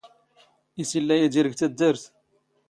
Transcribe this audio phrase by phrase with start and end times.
[0.81, 2.03] ⵉⵙ ⵉⵍⵍⴰ ⵢⵉⴷⵉⵔ ⴳ ⵜⴰⴷⴰⵔⵜ?